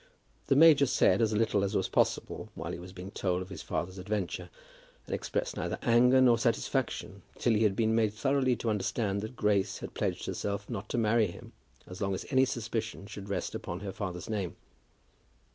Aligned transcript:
The 0.47 0.55
major 0.55 0.87
said 0.87 1.21
as 1.21 1.31
little 1.31 1.63
as 1.63 1.75
was 1.75 1.87
possible 1.87 2.49
while 2.55 2.71
he 2.71 2.79
was 2.79 2.91
being 2.91 3.11
told 3.11 3.43
of 3.43 3.49
his 3.49 3.61
father's 3.61 3.99
adventure, 3.99 4.49
and 5.05 5.13
expressed 5.13 5.55
neither 5.55 5.77
anger 5.83 6.19
nor 6.19 6.39
satisfaction 6.39 7.21
till 7.37 7.53
he 7.53 7.61
had 7.61 7.75
been 7.75 7.93
made 7.93 8.11
thoroughly 8.15 8.55
to 8.55 8.71
understand 8.71 9.21
that 9.21 9.35
Grace 9.35 9.77
had 9.77 9.93
pledged 9.93 10.25
herself 10.25 10.67
not 10.67 10.89
to 10.89 10.97
marry 10.97 11.27
him 11.27 11.51
as 11.85 12.01
long 12.01 12.15
as 12.15 12.25
any 12.31 12.45
suspicion 12.45 13.05
should 13.05 13.29
rest 13.29 13.53
upon 13.53 13.81
her 13.81 13.91
father's 13.91 14.27
name. 14.27 14.55